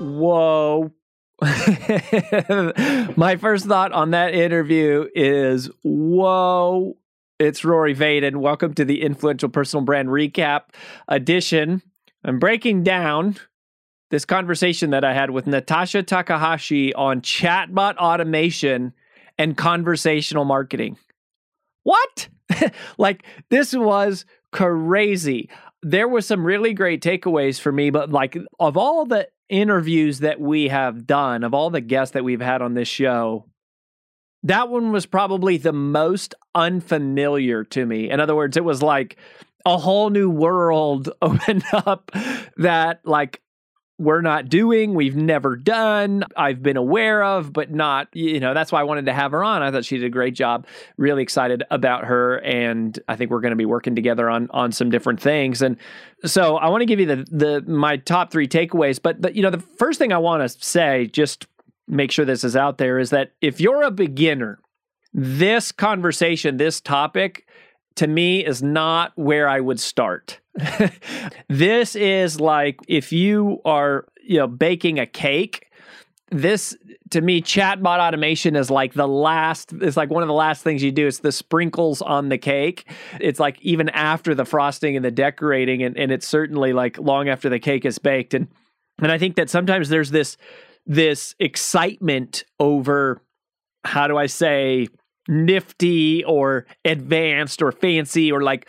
Whoa. 0.00 0.92
My 3.16 3.36
first 3.38 3.66
thought 3.66 3.92
on 3.92 4.12
that 4.12 4.34
interview 4.34 5.08
is 5.14 5.68
whoa. 5.82 6.96
It's 7.38 7.64
Rory 7.66 7.94
Vaden. 7.94 8.36
Welcome 8.36 8.72
to 8.74 8.86
the 8.86 9.02
Influential 9.02 9.50
Personal 9.50 9.84
Brand 9.84 10.08
Recap 10.08 10.62
edition. 11.06 11.82
I'm 12.24 12.38
breaking 12.38 12.82
down 12.82 13.36
this 14.10 14.24
conversation 14.24 14.90
that 14.90 15.04
I 15.04 15.12
had 15.12 15.30
with 15.30 15.46
Natasha 15.46 16.02
Takahashi 16.02 16.94
on 16.94 17.20
chatbot 17.20 17.96
automation 17.96 18.94
and 19.36 19.54
conversational 19.54 20.46
marketing. 20.46 20.96
What? 21.82 22.28
like, 22.98 23.24
this 23.50 23.74
was 23.74 24.24
crazy. 24.50 25.50
There 25.82 26.08
were 26.08 26.20
some 26.20 26.44
really 26.44 26.74
great 26.74 27.02
takeaways 27.02 27.60
for 27.60 27.72
me, 27.72 27.90
but 27.90 28.10
like, 28.10 28.36
of 28.60 28.76
all 28.76 29.04
the 29.04 29.28
interviews 29.48 30.20
that 30.20 30.40
we 30.40 30.68
have 30.68 31.06
done, 31.06 31.44
of 31.44 31.54
all 31.54 31.70
the 31.70 31.80
guests 31.80 32.14
that 32.14 32.24
we've 32.24 32.40
had 32.40 32.62
on 32.62 32.74
this 32.74 32.88
show, 32.88 33.46
that 34.44 34.68
one 34.68 34.92
was 34.92 35.06
probably 35.06 35.56
the 35.56 35.72
most 35.72 36.34
unfamiliar 36.54 37.64
to 37.64 37.84
me. 37.86 38.10
In 38.10 38.20
other 38.20 38.34
words, 38.34 38.56
it 38.56 38.64
was 38.64 38.82
like 38.82 39.16
a 39.64 39.76
whole 39.76 40.10
new 40.10 40.30
world 40.30 41.10
opened 41.22 41.64
up 41.72 42.10
that 42.56 43.00
like 43.04 43.40
we're 44.02 44.20
not 44.20 44.48
doing, 44.48 44.94
we've 44.94 45.14
never 45.14 45.54
done, 45.54 46.24
I've 46.36 46.62
been 46.62 46.76
aware 46.76 47.22
of, 47.22 47.52
but 47.52 47.70
not, 47.70 48.08
you 48.12 48.40
know, 48.40 48.52
that's 48.52 48.72
why 48.72 48.80
I 48.80 48.82
wanted 48.82 49.06
to 49.06 49.12
have 49.12 49.30
her 49.30 49.44
on. 49.44 49.62
I 49.62 49.70
thought 49.70 49.84
she 49.84 49.96
did 49.96 50.06
a 50.06 50.10
great 50.10 50.34
job. 50.34 50.66
Really 50.96 51.22
excited 51.22 51.62
about 51.70 52.04
her. 52.04 52.38
And 52.38 52.98
I 53.06 53.14
think 53.14 53.30
we're 53.30 53.40
going 53.40 53.52
to 53.52 53.56
be 53.56 53.64
working 53.64 53.94
together 53.94 54.28
on 54.28 54.48
on 54.50 54.72
some 54.72 54.90
different 54.90 55.20
things. 55.20 55.62
And 55.62 55.76
so 56.24 56.56
I 56.56 56.68
want 56.68 56.80
to 56.80 56.86
give 56.86 56.98
you 56.98 57.06
the 57.06 57.24
the 57.30 57.64
my 57.70 57.96
top 57.96 58.32
three 58.32 58.48
takeaways. 58.48 59.00
But 59.00 59.20
but 59.20 59.36
you 59.36 59.42
know, 59.42 59.50
the 59.50 59.60
first 59.60 59.98
thing 59.98 60.12
I 60.12 60.18
want 60.18 60.42
to 60.42 60.48
say, 60.48 61.06
just 61.06 61.46
make 61.86 62.10
sure 62.10 62.24
this 62.24 62.42
is 62.42 62.56
out 62.56 62.78
there, 62.78 62.98
is 62.98 63.10
that 63.10 63.32
if 63.40 63.60
you're 63.60 63.84
a 63.84 63.90
beginner, 63.90 64.58
this 65.14 65.70
conversation, 65.70 66.56
this 66.56 66.80
topic, 66.80 67.46
to 67.96 68.06
me 68.08 68.44
is 68.44 68.62
not 68.62 69.12
where 69.14 69.48
I 69.48 69.60
would 69.60 69.78
start. 69.78 70.40
this 71.48 71.96
is 71.96 72.40
like 72.40 72.80
if 72.88 73.12
you 73.12 73.60
are, 73.64 74.06
you 74.22 74.38
know, 74.38 74.46
baking 74.46 74.98
a 74.98 75.06
cake, 75.06 75.68
this 76.30 76.76
to 77.10 77.20
me 77.20 77.42
chatbot 77.42 77.98
automation 77.98 78.56
is 78.56 78.70
like 78.70 78.94
the 78.94 79.06
last 79.06 79.72
it's 79.80 79.98
like 79.98 80.08
one 80.08 80.22
of 80.22 80.28
the 80.28 80.34
last 80.34 80.62
things 80.62 80.82
you 80.82 80.92
do. 80.92 81.06
It's 81.06 81.18
the 81.18 81.32
sprinkles 81.32 82.00
on 82.02 82.28
the 82.28 82.38
cake. 82.38 82.88
It's 83.20 83.38
like 83.38 83.60
even 83.60 83.88
after 83.90 84.34
the 84.34 84.44
frosting 84.44 84.96
and 84.96 85.04
the 85.04 85.10
decorating 85.10 85.82
and, 85.82 85.96
and 85.96 86.10
it's 86.10 86.26
certainly 86.26 86.72
like 86.72 86.98
long 86.98 87.28
after 87.28 87.48
the 87.48 87.58
cake 87.58 87.84
is 87.84 87.98
baked. 87.98 88.34
And 88.34 88.48
and 89.00 89.12
i 89.12 89.18
think 89.18 89.36
that 89.36 89.50
sometimes 89.50 89.88
there's 89.88 90.10
this 90.10 90.36
this 90.86 91.34
excitement 91.38 92.44
over 92.58 93.20
how 93.84 94.06
do 94.06 94.16
i 94.16 94.26
say 94.26 94.88
nifty 95.28 96.24
or 96.24 96.66
advanced 96.84 97.62
or 97.62 97.70
fancy 97.70 98.32
or 98.32 98.42
like 98.42 98.68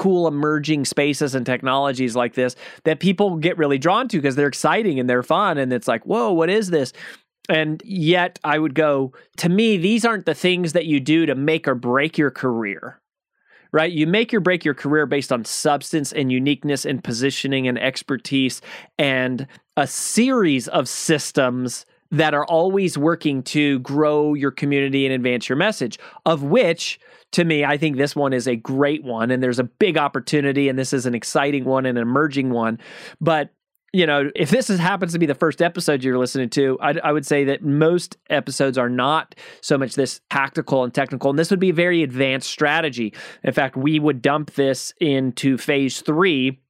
cool 0.00 0.26
emerging 0.26 0.86
spaces 0.86 1.34
and 1.34 1.44
technologies 1.44 2.16
like 2.16 2.32
this 2.32 2.56
that 2.84 3.00
people 3.00 3.36
get 3.36 3.58
really 3.58 3.76
drawn 3.76 4.08
to 4.08 4.16
because 4.16 4.34
they're 4.34 4.48
exciting 4.48 4.98
and 4.98 5.10
they're 5.10 5.22
fun 5.22 5.58
and 5.58 5.74
it's 5.74 5.86
like 5.86 6.04
whoa 6.06 6.32
what 6.32 6.48
is 6.48 6.70
this? 6.70 6.94
And 7.50 7.82
yet 7.84 8.38
i 8.42 8.58
would 8.58 8.74
go 8.74 9.12
to 9.36 9.50
me 9.50 9.76
these 9.76 10.06
aren't 10.06 10.24
the 10.24 10.34
things 10.34 10.72
that 10.72 10.86
you 10.86 11.00
do 11.00 11.26
to 11.26 11.34
make 11.34 11.68
or 11.68 11.74
break 11.74 12.16
your 12.16 12.30
career. 12.30 12.98
Right? 13.72 13.92
You 13.92 14.06
make 14.06 14.32
or 14.32 14.40
break 14.40 14.64
your 14.64 14.74
career 14.74 15.04
based 15.04 15.30
on 15.30 15.44
substance 15.44 16.12
and 16.12 16.32
uniqueness 16.32 16.86
and 16.86 17.04
positioning 17.04 17.68
and 17.68 17.78
expertise 17.78 18.62
and 18.98 19.46
a 19.76 19.86
series 19.86 20.66
of 20.66 20.88
systems 20.88 21.84
that 22.10 22.34
are 22.34 22.44
always 22.44 22.98
working 22.98 23.42
to 23.44 23.78
grow 23.80 24.34
your 24.34 24.50
community 24.50 25.06
and 25.06 25.14
advance 25.14 25.48
your 25.48 25.56
message, 25.56 25.98
of 26.26 26.42
which 26.42 26.98
to 27.32 27.44
me, 27.44 27.64
I 27.64 27.76
think 27.76 27.96
this 27.96 28.16
one 28.16 28.32
is 28.32 28.48
a 28.48 28.56
great 28.56 29.04
one. 29.04 29.30
And 29.30 29.42
there's 29.42 29.60
a 29.60 29.64
big 29.64 29.96
opportunity, 29.96 30.68
and 30.68 30.78
this 30.78 30.92
is 30.92 31.06
an 31.06 31.14
exciting 31.14 31.64
one 31.64 31.86
and 31.86 31.96
an 31.96 32.02
emerging 32.02 32.50
one. 32.50 32.78
But 33.20 33.50
you 33.92 34.06
know, 34.06 34.30
if 34.36 34.50
this 34.50 34.70
is, 34.70 34.78
happens 34.78 35.12
to 35.12 35.18
be 35.18 35.26
the 35.26 35.34
first 35.34 35.60
episode 35.60 36.04
you're 36.04 36.16
listening 36.16 36.48
to, 36.50 36.78
I, 36.80 36.94
I, 37.02 37.10
would 37.10 37.26
say 37.26 37.42
that 37.44 37.64
most 37.64 38.16
episodes 38.28 38.78
are 38.78 38.88
not 38.88 39.34
so 39.62 39.76
much 39.76 39.94
this 39.94 40.20
tactical 40.30 40.84
and 40.84 40.94
technical, 40.94 41.30
and 41.30 41.38
this 41.38 41.50
would 41.50 41.58
be 41.58 41.70
a 41.70 41.74
very 41.74 42.04
advanced 42.04 42.48
strategy. 42.48 43.12
In 43.42 43.52
fact, 43.52 43.76
we 43.76 43.98
would 43.98 44.22
dump 44.22 44.52
this 44.54 44.94
into 45.00 45.58
phase 45.58 46.02
three 46.02 46.60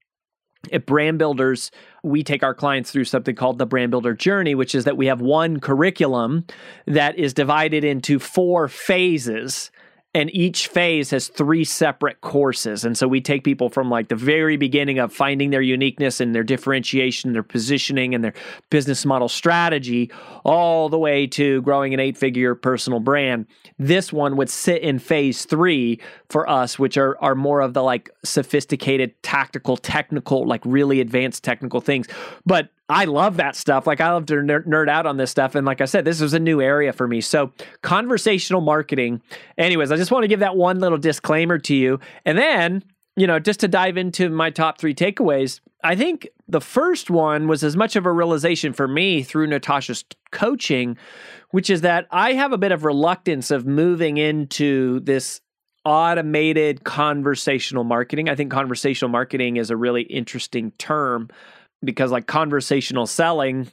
at 0.72 0.86
Brand 0.86 1.18
Builders, 1.18 1.70
we 2.02 2.22
take 2.22 2.42
our 2.42 2.54
clients 2.54 2.90
through 2.90 3.04
something 3.04 3.34
called 3.34 3.58
the 3.58 3.66
Brand 3.66 3.90
Builder 3.90 4.14
Journey, 4.14 4.54
which 4.54 4.74
is 4.74 4.84
that 4.84 4.96
we 4.96 5.06
have 5.06 5.20
one 5.20 5.60
curriculum 5.60 6.44
that 6.86 7.18
is 7.18 7.34
divided 7.34 7.84
into 7.84 8.18
four 8.18 8.68
phases 8.68 9.70
and 10.12 10.34
each 10.34 10.66
phase 10.66 11.10
has 11.10 11.28
three 11.28 11.62
separate 11.64 12.20
courses. 12.20 12.84
And 12.84 12.98
so 12.98 13.06
we 13.06 13.20
take 13.20 13.44
people 13.44 13.68
from 13.68 13.88
like 13.88 14.08
the 14.08 14.16
very 14.16 14.56
beginning 14.56 14.98
of 14.98 15.12
finding 15.12 15.50
their 15.50 15.62
uniqueness 15.62 16.20
and 16.20 16.34
their 16.34 16.42
differentiation 16.42 17.32
their 17.32 17.44
positioning 17.44 18.14
and 18.14 18.24
their 18.24 18.34
business 18.70 19.06
model 19.06 19.28
strategy 19.28 20.10
all 20.44 20.88
the 20.88 20.98
way 20.98 21.28
to 21.28 21.62
growing 21.62 21.94
an 21.94 22.00
eight 22.00 22.16
figure 22.16 22.56
personal 22.56 22.98
brand. 22.98 23.46
This 23.78 24.12
one 24.12 24.36
would 24.36 24.50
sit 24.50 24.82
in 24.82 24.98
phase 24.98 25.44
three 25.44 26.00
for 26.28 26.48
us 26.48 26.76
which 26.76 26.96
are, 26.96 27.16
are 27.22 27.36
more 27.36 27.60
of 27.60 27.74
the 27.74 27.82
like 27.82 28.10
sophisticated 28.24 29.14
tactical 29.22 29.76
technical 29.76 30.44
like 30.44 30.62
really 30.64 31.00
advanced 31.00 31.44
technical 31.44 31.80
things. 31.80 32.08
But 32.44 32.70
I 32.90 33.04
love 33.04 33.36
that 33.36 33.54
stuff. 33.54 33.86
Like 33.86 34.00
I 34.00 34.12
love 34.12 34.26
to 34.26 34.34
nerd 34.34 34.88
out 34.88 35.06
on 35.06 35.16
this 35.16 35.30
stuff. 35.30 35.54
And 35.54 35.64
like 35.64 35.80
I 35.80 35.84
said, 35.84 36.04
this 36.04 36.20
is 36.20 36.34
a 36.34 36.40
new 36.40 36.60
area 36.60 36.92
for 36.92 37.06
me. 37.06 37.20
So 37.20 37.52
conversational 37.82 38.60
marketing. 38.60 39.22
Anyways, 39.56 39.92
I 39.92 39.96
just 39.96 40.10
want 40.10 40.24
to 40.24 40.28
give 40.28 40.40
that 40.40 40.56
one 40.56 40.80
little 40.80 40.98
disclaimer 40.98 41.56
to 41.58 41.74
you. 41.74 42.00
And 42.24 42.36
then, 42.36 42.82
you 43.16 43.28
know, 43.28 43.38
just 43.38 43.60
to 43.60 43.68
dive 43.68 43.96
into 43.96 44.28
my 44.28 44.50
top 44.50 44.80
three 44.80 44.94
takeaways, 44.94 45.60
I 45.84 45.94
think 45.94 46.28
the 46.48 46.60
first 46.60 47.10
one 47.10 47.46
was 47.46 47.62
as 47.62 47.76
much 47.76 47.94
of 47.94 48.06
a 48.06 48.12
realization 48.12 48.72
for 48.72 48.88
me 48.88 49.22
through 49.22 49.46
Natasha's 49.46 50.04
coaching, 50.32 50.98
which 51.50 51.70
is 51.70 51.82
that 51.82 52.08
I 52.10 52.32
have 52.32 52.52
a 52.52 52.58
bit 52.58 52.72
of 52.72 52.84
reluctance 52.84 53.52
of 53.52 53.66
moving 53.66 54.16
into 54.16 54.98
this 55.00 55.40
automated 55.84 56.82
conversational 56.82 57.84
marketing. 57.84 58.28
I 58.28 58.34
think 58.34 58.50
conversational 58.50 59.10
marketing 59.10 59.58
is 59.58 59.70
a 59.70 59.76
really 59.76 60.02
interesting 60.02 60.72
term 60.72 61.30
because 61.82 62.10
like 62.10 62.26
conversational 62.26 63.06
selling 63.06 63.70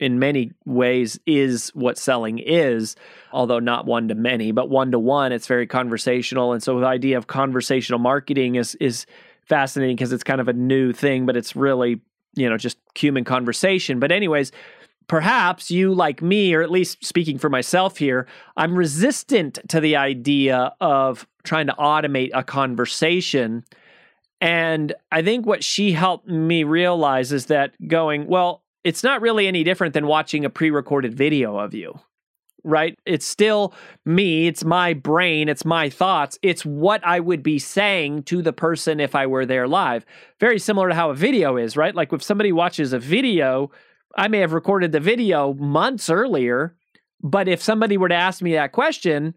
in 0.00 0.18
many 0.18 0.52
ways 0.64 1.18
is 1.26 1.70
what 1.74 1.96
selling 1.96 2.38
is 2.38 2.96
although 3.32 3.60
not 3.60 3.86
one 3.86 4.08
to 4.08 4.14
many 4.14 4.50
but 4.50 4.68
one 4.68 4.90
to 4.90 4.98
one 4.98 5.32
it's 5.32 5.46
very 5.46 5.66
conversational. 5.66 6.52
And 6.52 6.62
so 6.62 6.80
the 6.80 6.86
idea 6.86 7.16
of 7.16 7.26
conversational 7.26 7.98
marketing 7.98 8.56
is 8.56 8.74
is 8.76 9.06
fascinating 9.42 9.96
because 9.96 10.12
it's 10.12 10.24
kind 10.24 10.40
of 10.40 10.48
a 10.48 10.52
new 10.52 10.92
thing 10.92 11.26
but 11.26 11.36
it's 11.36 11.54
really 11.54 12.00
you 12.34 12.48
know 12.48 12.56
just 12.56 12.78
human 12.94 13.24
conversation. 13.24 14.00
But 14.00 14.12
anyways 14.12 14.52
perhaps 15.06 15.70
you 15.70 15.92
like 15.92 16.22
me 16.22 16.54
or 16.54 16.62
at 16.62 16.70
least 16.70 17.04
speaking 17.04 17.38
for 17.38 17.50
myself 17.50 17.98
here 17.98 18.26
i'm 18.56 18.74
resistant 18.74 19.58
to 19.68 19.80
the 19.80 19.96
idea 19.96 20.72
of 20.80 21.26
trying 21.42 21.66
to 21.66 21.74
automate 21.74 22.30
a 22.32 22.42
conversation 22.42 23.62
and 24.44 24.92
I 25.10 25.22
think 25.22 25.46
what 25.46 25.64
she 25.64 25.92
helped 25.92 26.28
me 26.28 26.64
realize 26.64 27.32
is 27.32 27.46
that 27.46 27.72
going, 27.88 28.26
well, 28.26 28.62
it's 28.84 29.02
not 29.02 29.22
really 29.22 29.46
any 29.46 29.64
different 29.64 29.94
than 29.94 30.06
watching 30.06 30.44
a 30.44 30.50
pre 30.50 30.70
recorded 30.70 31.14
video 31.14 31.56
of 31.56 31.72
you, 31.72 31.98
right? 32.62 32.98
It's 33.06 33.24
still 33.24 33.72
me, 34.04 34.46
it's 34.46 34.62
my 34.62 34.92
brain, 34.92 35.48
it's 35.48 35.64
my 35.64 35.88
thoughts, 35.88 36.38
it's 36.42 36.62
what 36.62 37.00
I 37.06 37.20
would 37.20 37.42
be 37.42 37.58
saying 37.58 38.24
to 38.24 38.42
the 38.42 38.52
person 38.52 39.00
if 39.00 39.14
I 39.14 39.26
were 39.26 39.46
there 39.46 39.66
live. 39.66 40.04
Very 40.40 40.58
similar 40.58 40.90
to 40.90 40.94
how 40.94 41.08
a 41.08 41.14
video 41.14 41.56
is, 41.56 41.74
right? 41.74 41.94
Like 41.94 42.12
if 42.12 42.22
somebody 42.22 42.52
watches 42.52 42.92
a 42.92 42.98
video, 42.98 43.70
I 44.14 44.28
may 44.28 44.40
have 44.40 44.52
recorded 44.52 44.92
the 44.92 45.00
video 45.00 45.54
months 45.54 46.10
earlier, 46.10 46.76
but 47.22 47.48
if 47.48 47.62
somebody 47.62 47.96
were 47.96 48.10
to 48.10 48.14
ask 48.14 48.42
me 48.42 48.52
that 48.52 48.72
question, 48.72 49.36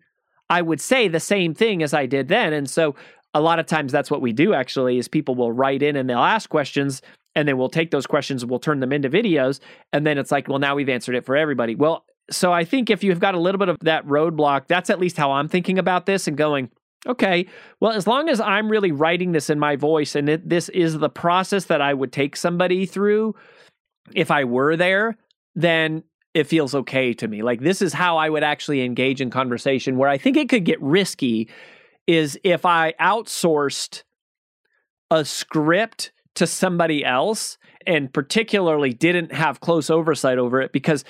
I 0.49 0.61
would 0.61 0.79
say 0.79 1.07
the 1.07 1.19
same 1.19 1.53
thing 1.53 1.83
as 1.83 1.93
I 1.93 2.05
did 2.05 2.27
then. 2.27 2.53
And 2.53 2.69
so 2.69 2.95
a 3.37 3.41
lot 3.41 3.59
of 3.59 3.65
times 3.65 3.91
that's 3.91 4.09
what 4.09 4.21
we 4.21 4.33
do 4.33 4.53
actually 4.53 4.97
is 4.97 5.07
people 5.07 5.35
will 5.35 5.51
write 5.51 5.83
in 5.83 5.95
and 5.95 6.09
they'll 6.09 6.19
ask 6.19 6.49
questions 6.49 7.01
and 7.35 7.47
then 7.47 7.57
we'll 7.57 7.69
take 7.69 7.91
those 7.91 8.07
questions 8.07 8.45
we'll 8.45 8.59
turn 8.59 8.79
them 8.79 8.91
into 8.91 9.09
videos. 9.09 9.59
And 9.93 10.07
then 10.07 10.17
it's 10.17 10.31
like 10.31 10.47
well 10.47 10.59
now 10.59 10.75
we've 10.75 10.89
answered 10.89 11.15
it 11.15 11.25
for 11.25 11.35
everybody. 11.37 11.75
Well 11.75 12.05
so 12.29 12.51
i 12.51 12.63
think 12.63 12.89
if 12.89 13.03
you've 13.03 13.19
got 13.19 13.35
a 13.35 13.39
little 13.39 13.59
bit 13.59 13.69
of 13.69 13.77
that 13.81 14.05
roadblock 14.05 14.67
that's 14.67 14.89
at 14.89 14.99
least 14.99 15.15
how 15.15 15.31
i'm 15.31 15.47
thinking 15.47 15.79
about 15.79 16.05
this 16.05 16.27
and 16.27 16.37
going 16.37 16.69
okay 17.05 17.45
well 17.79 17.93
as 17.93 18.05
long 18.05 18.27
as 18.27 18.41
i'm 18.41 18.69
really 18.69 18.91
writing 18.91 19.31
this 19.31 19.49
in 19.49 19.57
my 19.57 19.75
voice 19.75 20.13
and 20.13 20.27
it, 20.27 20.49
this 20.49 20.67
is 20.69 20.99
the 20.99 21.09
process 21.09 21.65
that 21.65 21.81
i 21.81 21.93
would 21.93 22.11
take 22.11 22.35
somebody 22.35 22.85
through 22.85 23.33
if 24.13 24.29
i 24.29 24.43
were 24.43 24.75
there 24.75 25.17
then 25.55 26.03
it 26.33 26.45
feels 26.45 26.75
okay 26.75 27.13
to 27.13 27.27
me. 27.27 27.41
Like 27.41 27.61
this 27.61 27.81
is 27.81 27.93
how 27.93 28.17
i 28.17 28.29
would 28.29 28.43
actually 28.43 28.83
engage 28.83 29.21
in 29.21 29.29
conversation 29.29 29.97
where 29.97 30.09
i 30.09 30.17
think 30.17 30.37
it 30.37 30.49
could 30.49 30.65
get 30.65 30.81
risky 30.81 31.49
is 32.07 32.39
if 32.43 32.65
I 32.65 32.93
outsourced 32.99 34.03
a 35.11 35.23
script 35.23 36.11
to 36.35 36.47
somebody 36.47 37.03
else 37.03 37.57
and 37.85 38.11
particularly 38.11 38.93
didn't 38.93 39.31
have 39.31 39.59
close 39.59 39.89
oversight 39.89 40.37
over 40.37 40.61
it 40.61 40.71
because 40.71 41.03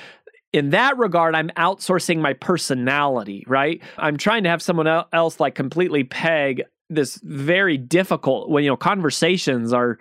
in 0.53 0.69
that 0.69 0.97
regard 0.97 1.35
i'm 1.35 1.49
outsourcing 1.57 2.19
my 2.19 2.33
personality 2.33 3.43
right? 3.47 3.81
I'm 3.97 4.17
trying 4.17 4.43
to 4.43 4.49
have 4.49 4.61
someone 4.61 4.87
else 4.87 5.39
like 5.39 5.55
completely 5.55 6.03
peg 6.03 6.63
this 6.89 7.19
very 7.23 7.77
difficult 7.77 8.49
when 8.49 8.63
you 8.63 8.69
know 8.69 8.77
conversations 8.77 9.73
are 9.73 9.99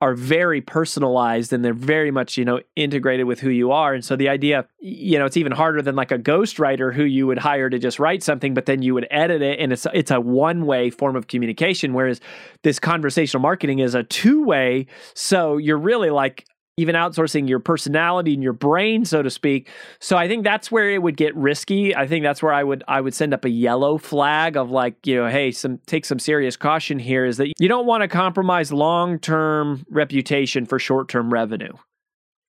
are 0.00 0.14
very 0.14 0.60
personalized 0.60 1.52
and 1.52 1.64
they're 1.64 1.72
very 1.72 2.10
much 2.10 2.36
you 2.36 2.44
know 2.44 2.60
integrated 2.76 3.26
with 3.26 3.40
who 3.40 3.50
you 3.50 3.72
are. 3.72 3.94
And 3.94 4.04
so 4.04 4.16
the 4.16 4.28
idea 4.28 4.66
you 4.80 5.18
know 5.18 5.26
it's 5.26 5.36
even 5.36 5.52
harder 5.52 5.82
than 5.82 5.96
like 5.96 6.12
a 6.12 6.18
ghostwriter 6.18 6.94
who 6.94 7.04
you 7.04 7.26
would 7.26 7.38
hire 7.38 7.68
to 7.68 7.78
just 7.78 7.98
write 7.98 8.22
something 8.22 8.54
but 8.54 8.66
then 8.66 8.82
you 8.82 8.94
would 8.94 9.06
edit 9.10 9.42
it 9.42 9.58
and 9.58 9.72
it's 9.72 9.86
it's 9.92 10.10
a 10.10 10.20
one 10.20 10.66
way 10.66 10.90
form 10.90 11.16
of 11.16 11.26
communication 11.26 11.94
whereas 11.94 12.20
this 12.62 12.78
conversational 12.78 13.40
marketing 13.40 13.80
is 13.80 13.94
a 13.94 14.02
two 14.04 14.44
way 14.44 14.86
so 15.14 15.56
you're 15.56 15.78
really 15.78 16.10
like 16.10 16.46
even 16.78 16.94
outsourcing 16.94 17.48
your 17.48 17.58
personality 17.58 18.34
and 18.34 18.42
your 18.42 18.52
brain 18.52 19.04
so 19.04 19.22
to 19.22 19.30
speak. 19.30 19.68
So 20.00 20.16
i 20.16 20.28
think 20.28 20.44
that's 20.44 20.70
where 20.70 20.90
it 20.90 21.02
would 21.02 21.16
get 21.16 21.34
risky. 21.36 21.94
I 21.94 22.06
think 22.06 22.24
that's 22.24 22.42
where 22.42 22.52
i 22.52 22.62
would 22.62 22.84
i 22.88 23.00
would 23.00 23.14
send 23.14 23.34
up 23.34 23.44
a 23.44 23.50
yellow 23.50 23.98
flag 23.98 24.56
of 24.56 24.70
like 24.70 25.06
you 25.06 25.16
know 25.16 25.28
hey 25.28 25.50
some 25.50 25.78
take 25.86 26.04
some 26.04 26.18
serious 26.18 26.56
caution 26.56 26.98
here 26.98 27.24
is 27.24 27.36
that 27.38 27.52
you 27.58 27.68
don't 27.68 27.86
want 27.86 28.02
to 28.02 28.08
compromise 28.08 28.72
long-term 28.72 29.84
reputation 29.90 30.66
for 30.66 30.78
short-term 30.78 31.32
revenue. 31.32 31.72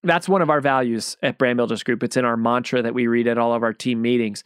That's 0.04 0.30
one 0.30 0.42
of 0.42 0.50
our 0.50 0.62
values 0.62 1.18
at 1.22 1.38
brand 1.38 1.58
builders 1.58 1.84
group. 1.84 2.04
It's 2.04 2.16
in 2.16 2.24
our 2.24 2.38
mantra 2.38 2.82
that 2.82 2.94
we 2.94 3.08
read 3.08 3.28
at 3.28 3.38
all 3.38 3.54
of 3.54 3.64
our 3.64 3.74
team 3.74 4.02
meetings 4.02 4.44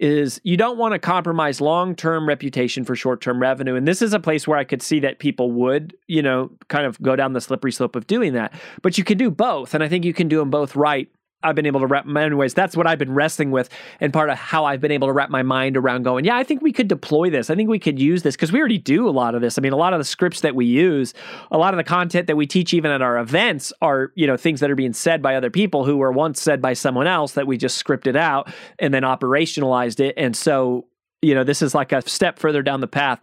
is 0.00 0.40
you 0.44 0.56
don't 0.56 0.78
want 0.78 0.92
to 0.92 0.98
compromise 0.98 1.60
long-term 1.60 2.26
reputation 2.26 2.84
for 2.84 2.96
short-term 2.96 3.40
revenue 3.40 3.76
and 3.76 3.86
this 3.86 4.00
is 4.00 4.14
a 4.14 4.18
place 4.18 4.48
where 4.48 4.58
i 4.58 4.64
could 4.64 4.82
see 4.82 4.98
that 4.98 5.18
people 5.18 5.52
would 5.52 5.94
you 6.08 6.22
know 6.22 6.50
kind 6.68 6.86
of 6.86 7.00
go 7.02 7.14
down 7.14 7.34
the 7.34 7.40
slippery 7.40 7.70
slope 7.70 7.94
of 7.94 8.06
doing 8.06 8.32
that. 8.32 8.52
But 8.82 8.96
you 8.98 9.04
can 9.04 9.18
do 9.18 9.30
both 9.30 9.74
and 9.74 9.84
i 9.84 9.88
think 9.88 10.04
you 10.04 10.14
can 10.14 10.26
do 10.28 10.38
them 10.38 10.50
both 10.50 10.74
right 10.74 11.08
I've 11.42 11.54
been 11.54 11.66
able 11.66 11.80
to 11.80 11.86
wrap. 11.86 12.04
My 12.04 12.24
anyways, 12.24 12.54
that's 12.54 12.76
what 12.76 12.86
I've 12.86 12.98
been 12.98 13.14
wrestling 13.14 13.50
with, 13.50 13.68
and 14.00 14.12
part 14.12 14.30
of 14.30 14.36
how 14.36 14.64
I've 14.64 14.80
been 14.80 14.90
able 14.90 15.08
to 15.08 15.12
wrap 15.12 15.30
my 15.30 15.42
mind 15.42 15.76
around 15.76 16.02
going. 16.02 16.24
Yeah, 16.24 16.36
I 16.36 16.44
think 16.44 16.62
we 16.62 16.72
could 16.72 16.88
deploy 16.88 17.30
this. 17.30 17.50
I 17.50 17.54
think 17.54 17.70
we 17.70 17.78
could 17.78 17.98
use 17.98 18.22
this 18.22 18.36
because 18.36 18.52
we 18.52 18.58
already 18.58 18.78
do 18.78 19.08
a 19.08 19.10
lot 19.10 19.34
of 19.34 19.40
this. 19.40 19.58
I 19.58 19.60
mean, 19.60 19.72
a 19.72 19.76
lot 19.76 19.92
of 19.92 19.98
the 19.98 20.04
scripts 20.04 20.42
that 20.42 20.54
we 20.54 20.66
use, 20.66 21.14
a 21.50 21.58
lot 21.58 21.72
of 21.72 21.78
the 21.78 21.84
content 21.84 22.26
that 22.26 22.36
we 22.36 22.46
teach, 22.46 22.74
even 22.74 22.90
at 22.90 23.02
our 23.02 23.18
events, 23.18 23.72
are 23.80 24.12
you 24.14 24.26
know 24.26 24.36
things 24.36 24.60
that 24.60 24.70
are 24.70 24.76
being 24.76 24.92
said 24.92 25.22
by 25.22 25.34
other 25.34 25.50
people 25.50 25.84
who 25.84 25.96
were 25.96 26.12
once 26.12 26.40
said 26.40 26.60
by 26.60 26.74
someone 26.74 27.06
else 27.06 27.32
that 27.32 27.46
we 27.46 27.56
just 27.56 27.82
scripted 27.82 28.16
out 28.16 28.52
and 28.78 28.92
then 28.92 29.02
operationalized 29.02 30.00
it. 30.00 30.14
And 30.16 30.36
so 30.36 30.86
you 31.22 31.34
know 31.34 31.44
this 31.44 31.62
is 31.62 31.74
like 31.74 31.92
a 31.92 32.06
step 32.08 32.38
further 32.38 32.62
down 32.62 32.80
the 32.80 32.88
path. 32.88 33.20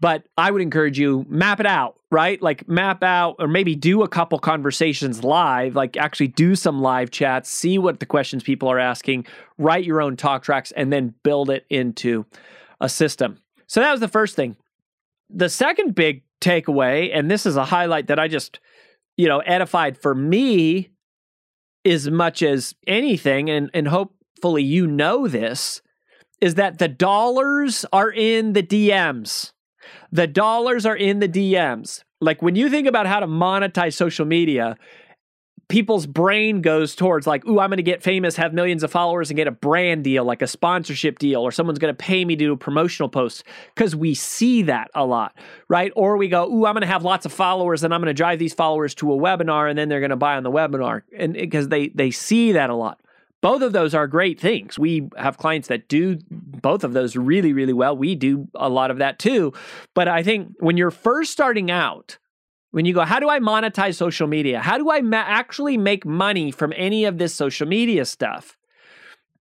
But 0.00 0.24
i 0.36 0.50
would 0.50 0.62
encourage 0.62 0.98
you 0.98 1.24
map 1.28 1.60
it 1.60 1.66
out 1.66 1.96
right? 2.10 2.40
Like 2.40 2.68
map 2.68 3.02
out 3.02 3.36
or 3.40 3.48
maybe 3.48 3.74
do 3.74 4.02
a 4.02 4.08
couple 4.08 4.38
conversations 4.38 5.24
live 5.24 5.74
like 5.74 5.96
actually 5.96 6.28
do 6.28 6.54
some 6.54 6.80
live 6.80 7.10
chats 7.10 7.50
see 7.50 7.78
what 7.78 8.00
the 8.00 8.06
questions 8.06 8.42
people 8.42 8.68
are 8.68 8.78
asking 8.78 9.26
write 9.58 9.84
your 9.84 10.00
own 10.00 10.16
talk 10.16 10.42
tracks 10.44 10.72
and 10.72 10.92
then 10.92 11.14
build 11.22 11.50
it 11.50 11.66
into 11.68 12.24
a 12.80 12.88
system. 12.88 13.38
So 13.66 13.80
that 13.80 13.90
was 13.90 14.00
the 14.00 14.08
first 14.08 14.36
thing. 14.36 14.56
The 15.30 15.48
second 15.48 15.94
big 15.94 16.22
takeaway 16.40 17.10
and 17.12 17.30
this 17.30 17.46
is 17.46 17.56
a 17.56 17.64
highlight 17.64 18.08
that 18.08 18.18
i 18.18 18.28
just 18.28 18.60
you 19.16 19.26
know 19.26 19.38
edified 19.40 19.96
for 19.96 20.14
me 20.14 20.90
as 21.84 22.10
much 22.10 22.42
as 22.42 22.74
anything 22.86 23.48
and 23.48 23.70
and 23.72 23.88
hopefully 23.88 24.62
you 24.62 24.86
know 24.86 25.26
this 25.26 25.80
is 26.40 26.56
that 26.56 26.78
the 26.78 26.88
dollars 26.88 27.84
are 27.92 28.10
in 28.10 28.52
the 28.52 28.62
DMs. 28.62 29.52
The 30.12 30.26
dollars 30.26 30.86
are 30.86 30.96
in 30.96 31.20
the 31.20 31.28
DMs. 31.28 32.02
Like 32.20 32.42
when 32.42 32.56
you 32.56 32.68
think 32.70 32.86
about 32.86 33.06
how 33.06 33.20
to 33.20 33.26
monetize 33.26 33.94
social 33.94 34.24
media, 34.24 34.76
people's 35.68 36.06
brain 36.06 36.62
goes 36.62 36.94
towards 36.94 37.26
like, 37.26 37.46
ooh, 37.46 37.58
I'm 37.58 37.70
going 37.70 37.78
to 37.78 37.82
get 37.82 38.02
famous, 38.02 38.36
have 38.36 38.54
millions 38.54 38.82
of 38.82 38.90
followers, 38.90 39.30
and 39.30 39.36
get 39.36 39.48
a 39.48 39.52
brand 39.52 40.04
deal, 40.04 40.24
like 40.24 40.42
a 40.42 40.46
sponsorship 40.46 41.18
deal, 41.18 41.40
or 41.40 41.50
someone's 41.50 41.78
going 41.78 41.94
to 41.94 41.96
pay 41.96 42.24
me 42.24 42.36
to 42.36 42.44
do 42.44 42.52
a 42.52 42.56
promotional 42.56 43.08
post 43.08 43.44
because 43.74 43.96
we 43.96 44.14
see 44.14 44.62
that 44.62 44.90
a 44.94 45.04
lot, 45.04 45.36
right? 45.68 45.92
Or 45.96 46.16
we 46.16 46.28
go, 46.28 46.44
ooh, 46.44 46.66
I'm 46.66 46.74
going 46.74 46.82
to 46.82 46.86
have 46.86 47.04
lots 47.04 47.26
of 47.26 47.32
followers, 47.32 47.82
and 47.82 47.92
I'm 47.92 48.00
going 48.00 48.10
to 48.10 48.14
drive 48.14 48.38
these 48.38 48.54
followers 48.54 48.94
to 48.96 49.12
a 49.12 49.16
webinar, 49.16 49.68
and 49.68 49.78
then 49.78 49.88
they're 49.88 50.00
going 50.00 50.10
to 50.10 50.16
buy 50.16 50.36
on 50.36 50.42
the 50.42 50.50
webinar, 50.50 51.02
and 51.16 51.32
because 51.34 51.68
they 51.68 51.88
they 51.88 52.10
see 52.10 52.52
that 52.52 52.70
a 52.70 52.74
lot 52.74 53.00
both 53.46 53.62
of 53.62 53.72
those 53.72 53.94
are 53.94 54.08
great 54.08 54.40
things. 54.40 54.76
We 54.76 55.08
have 55.16 55.38
clients 55.38 55.68
that 55.68 55.86
do 55.86 56.18
both 56.30 56.82
of 56.82 56.94
those 56.94 57.14
really, 57.14 57.52
really 57.52 57.72
well. 57.72 57.96
We 57.96 58.16
do 58.16 58.48
a 58.56 58.68
lot 58.68 58.90
of 58.90 58.98
that 58.98 59.20
too. 59.20 59.52
But 59.94 60.08
I 60.08 60.24
think 60.24 60.54
when 60.58 60.76
you're 60.76 60.90
first 60.90 61.30
starting 61.30 61.70
out, 61.70 62.18
when 62.72 62.86
you 62.86 62.92
go, 62.92 63.02
how 63.02 63.20
do 63.20 63.28
I 63.28 63.38
monetize 63.38 63.94
social 63.94 64.26
media? 64.26 64.58
How 64.58 64.78
do 64.78 64.90
I 64.90 65.00
ma- 65.00 65.18
actually 65.24 65.76
make 65.76 66.04
money 66.04 66.50
from 66.50 66.72
any 66.74 67.04
of 67.04 67.18
this 67.18 67.36
social 67.36 67.68
media 67.68 68.04
stuff? 68.04 68.56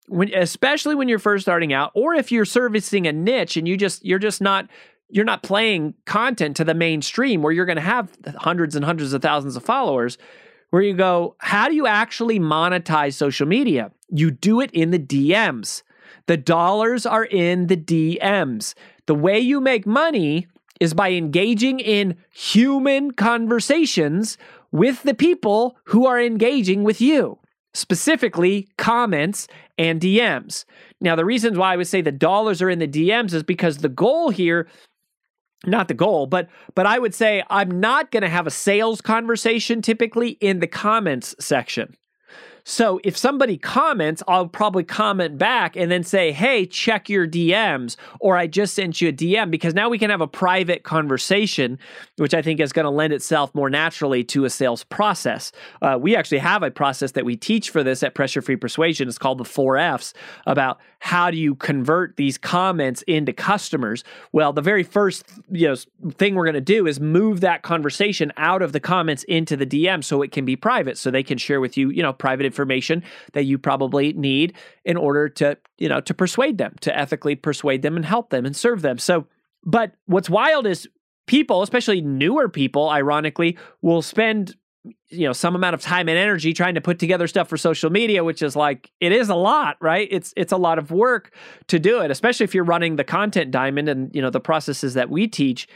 When, 0.10 0.30
especially 0.36 0.96
when 0.96 1.08
you're 1.08 1.18
first 1.18 1.46
starting 1.46 1.72
out, 1.72 1.92
or 1.96 2.16
if 2.16 2.34
you're 2.34 2.44
servicing 2.44 3.08
a 3.08 3.14
niche 3.14 3.56
and 3.56 3.66
you 3.66 3.78
just 3.78 4.04
you're 4.04 4.20
just 4.20 4.42
not 4.42 4.68
you're 5.10 5.24
not 5.24 5.42
playing 5.42 5.94
content 6.04 6.58
to 6.58 6.66
the 6.66 6.74
mainstream 6.74 7.42
where 7.42 7.54
you're 7.54 7.66
going 7.66 7.78
to 7.78 7.82
have 7.82 8.12
hundreds 8.40 8.75
and 8.75 8.84
hundreds 8.84 9.14
of 9.14 9.22
thousands 9.22 9.56
of 9.56 9.64
followers 9.64 10.18
where 10.69 10.81
you 10.81 10.93
go, 10.93 11.36
how 11.39 11.67
do 11.67 11.75
you 11.75 11.88
actually 11.88 12.39
monetize 12.39 13.13
social 13.13 13.48
media? 13.48 13.91
You 14.10 14.31
do 14.31 14.62
it 14.62 14.72
in 14.72 14.91
the 14.91 15.00
DMs. 15.00 15.84
The 16.27 16.38
dollars 16.38 17.05
are 17.05 17.25
in 17.25 17.67
the 17.67 17.77
DMs. 17.77 18.74
The 19.05 19.15
way 19.15 19.39
you 19.39 19.62
make 19.62 19.86
money 19.86 20.48
is 20.79 20.93
by 20.93 21.12
engaging 21.12 21.79
in 21.79 22.17
human 22.34 23.12
conversations 23.12 24.38
with 24.72 25.03
the 25.03 25.13
people 25.13 25.77
who 25.86 26.05
are 26.05 26.19
engaging 26.19 26.84
with 26.84 27.00
you, 27.00 27.38
specifically 27.74 28.67
comments 28.77 29.48
and 29.77 30.01
DMs. 30.01 30.65
Now, 31.00 31.15
the 31.15 31.25
reasons 31.25 31.57
why 31.57 31.74
I 31.74 31.77
would 31.77 31.88
say 31.88 32.01
the 32.01 32.12
dollars 32.12 32.62
are 32.62 32.69
in 32.69 32.79
the 32.79 32.88
DMs 32.88 33.34
is 33.34 33.43
because 33.43 33.77
the 33.77 33.89
goal 33.89 34.29
here 34.31 34.67
not 35.65 35.88
the 35.88 35.93
goal 35.93 36.27
but 36.27 36.47
but 36.75 36.85
i 36.85 37.00
would 37.00 37.13
say 37.13 37.43
i'm 37.50 37.79
not 37.79 38.12
going 38.12 38.24
to 38.24 38.29
have 38.29 38.47
a 38.47 38.51
sales 38.51 39.01
conversation 39.01 39.81
typically 39.81 40.31
in 40.41 40.59
the 40.59 40.67
comments 40.67 41.35
section 41.39 41.95
so 42.67 43.00
if 43.03 43.15
somebody 43.15 43.57
comments, 43.57 44.24
I'll 44.27 44.48
probably 44.48 44.84
comment 44.84 45.38
back 45.38 45.75
and 45.75 45.91
then 45.91 46.03
say, 46.03 46.31
hey, 46.31 46.65
check 46.65 47.07
your 47.10 47.27
DMs, 47.27 47.95
or 48.19 48.38
I 48.38 48.48
just 48.48 48.74
sent 48.74 49.00
you 49.00 49.10
a 49.10 49.13
DM 49.13 49.51
because 49.51 49.75
now 49.75 49.88
we 49.88 50.00
can 50.00 50.10
have 50.10 50.19
a 50.19 50.27
private 50.27 50.81
conversation, 50.81 51.77
which 52.17 52.34
I 52.34 52.41
think 52.41 52.60
is 52.60 52.74
going 52.74 52.86
to 52.86 52.89
lend 52.89 53.13
itself 53.13 53.53
more 53.53 53.69
naturally 53.69 54.24
to 54.25 54.45
a 54.45 54.50
sales 54.50 54.84
process. 54.84 55.51
Uh, 55.84 56.00
we 56.01 56.15
actually 56.15 56.39
have 56.39 56.63
a 56.63 56.72
process 56.72 57.12
that 57.12 57.24
we 57.24 57.36
teach 57.36 57.69
for 57.69 57.84
this 57.84 58.01
at 58.01 58.15
Pressure 58.15 58.41
Free 58.41 58.55
Persuasion. 58.55 59.07
It's 59.07 59.19
called 59.19 59.38
the 59.38 59.45
four 59.45 59.77
F's 59.77 60.15
about 60.48 60.79
how 61.05 61.29
do 61.29 61.38
you 61.38 61.53
convert 61.53 62.15
these 62.17 62.36
comments 62.36 63.03
into 63.03 63.31
customers. 63.31 64.03
Well, 64.31 64.53
the 64.53 64.63
very 64.63 64.81
first 64.81 65.24
you 65.51 65.67
know 65.67 65.75
thing 66.13 66.34
we're 66.34 66.45
going 66.45 66.55
to 66.55 66.62
do 66.62 66.88
is 66.88 67.00
move 67.00 67.41
that 67.41 67.62
conversation 67.62 68.34
out 68.38 68.63
of 68.63 68.72
the 68.72 68.79
comments 68.79 69.24
into 69.25 69.55
the 69.55 69.67
DM 69.67 70.03
so 70.03 70.24
it 70.24 70.31
can 70.31 70.45
be 70.45 70.55
private, 70.55 70.98
so 70.98 71.12
they 71.12 71.22
can 71.22 71.38
share 71.38 71.62
with 71.62 71.77
you, 71.77 71.91
you 71.91 72.01
know, 72.01 72.12
private 72.12 72.48
information 72.55 73.03
that 73.33 73.43
you 73.43 73.57
probably 73.57 74.13
need 74.13 74.53
in 74.85 74.95
order 74.95 75.27
to, 75.27 75.57
you 75.77 75.89
know, 75.89 76.00
to 76.01 76.13
persuade 76.13 76.57
them, 76.57 76.75
to 76.81 76.97
ethically 76.97 77.35
persuade 77.35 77.81
them 77.81 77.95
and 77.95 78.05
help 78.05 78.29
them 78.29 78.45
and 78.45 78.55
serve 78.55 78.81
them. 78.81 78.97
So, 78.97 79.27
but 79.63 79.93
what's 80.05 80.29
wild 80.29 80.65
is 80.65 80.88
people, 81.27 81.62
especially 81.62 82.01
newer 82.01 82.47
people, 82.47 82.89
ironically, 82.89 83.57
will 83.81 84.01
spend 84.01 84.55
you 85.09 85.25
know 85.25 85.33
some 85.33 85.55
amount 85.55 85.74
of 85.74 85.81
time 85.81 86.07
and 86.07 86.17
energy 86.17 86.53
trying 86.53 86.75
to 86.75 86.81
put 86.81 87.00
together 87.00 87.27
stuff 87.27 87.50
for 87.50 87.57
social 87.57 87.89
media 87.89 88.24
which 88.24 88.43
is 88.43 88.55
like 88.55 88.91
it 89.00 89.12
is 89.12 89.29
a 89.29 89.35
lot 89.35 89.77
right 89.81 90.07
it's 90.12 90.31
it's 90.38 90.51
a 90.51 90.57
lot 90.57 90.77
of 90.77 90.91
work 90.91 91.33
to 91.65 91.79
do 91.79 92.01
it 92.01 92.12
especially 92.12 92.43
if 92.43 92.53
you're 92.53 92.63
running 92.63 92.95
the 92.95 93.03
content 93.03 93.50
diamond 93.50 93.89
and 93.89 94.13
you 94.13 94.21
know 94.21 94.29
the 94.29 94.39
processes 94.39 94.93
that 94.93 95.09
we 95.09 95.27
teach 95.27 95.67